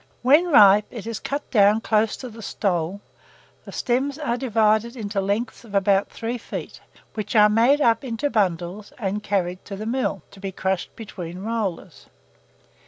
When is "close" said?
1.81-2.17